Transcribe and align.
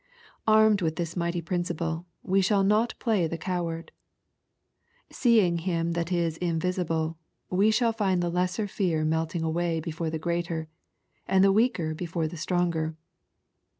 Armed 0.47 0.81
with 0.81 0.95
this 0.95 1.15
mighty 1.15 1.41
principle, 1.43 2.07
we 2.23 2.41
shall 2.41 2.63
not 2.63 2.95
play 2.97 3.27
the 3.27 3.37
coward, 3.37 3.91
feeing 5.13 5.59
Him 5.59 5.91
that 5.91 6.11
is 6.11 6.37
invisible, 6.37 7.19
we 7.51 7.69
shall 7.69 7.93
find 7.93 8.19
the 8.19 8.31
lesser 8.31 8.67
fear 8.67 9.05
pje|tipg 9.05 9.43
away 9.43 9.79
before 9.79 10.09
the 10.09 10.17
greater, 10.17 10.67
and 11.27 11.43
the 11.43 11.51
weaker 11.53 11.93
before 11.93 12.27
the 12.27 12.35
stronger. 12.35 12.95